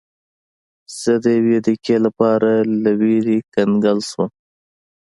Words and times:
زه 0.99 1.11
د 1.23 1.25
یوې 1.37 1.57
دقیقې 1.65 1.97
لپاره 2.05 2.49
له 2.81 2.91
ویرې 3.01 3.37
کنګل 3.53 3.99
شوم. 4.09 4.29